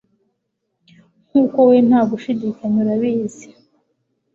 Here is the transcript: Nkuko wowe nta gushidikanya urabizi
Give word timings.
Nkuko 1.29 1.57
wowe 1.61 1.77
nta 1.87 2.01
gushidikanya 2.09 2.77
urabizi 2.83 3.47